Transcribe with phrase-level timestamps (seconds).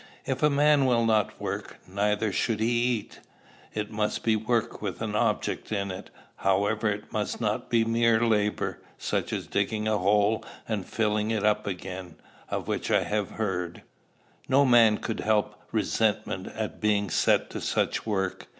[0.25, 3.19] If a man will not work, neither should he eat.
[3.75, 8.19] It must be work with an object in it, however: it must not be mere
[8.25, 12.15] labor, such as digging a hole and filling it up again,
[12.49, 13.83] of which I have heard.
[14.49, 18.47] No man could help resentment at being set to such work.